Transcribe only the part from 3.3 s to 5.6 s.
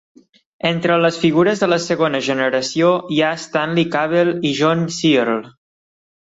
Stanley Cavell i John Searle.